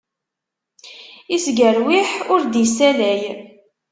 Isgerwiḥ 1.35 2.09
ur 2.33 2.41
d-issalay. 2.43 3.23